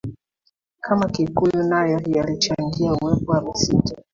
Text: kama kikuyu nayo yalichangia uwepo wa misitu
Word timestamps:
kama 0.81 1.09
kikuyu 1.09 1.63
nayo 1.63 2.01
yalichangia 2.13 2.93
uwepo 2.93 3.31
wa 3.31 3.41
misitu 3.41 3.95